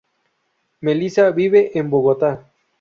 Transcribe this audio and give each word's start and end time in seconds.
Melissa 0.81 1.29
vive 1.31 1.77
en 1.77 1.91
Bogotá. 1.91 2.51